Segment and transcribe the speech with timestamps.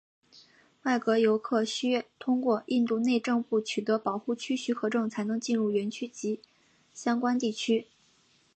[0.81, 6.39] 外国游客需通过印度内政部取得保护区许可证才能进入园区内及
[6.91, 7.85] 相关地区。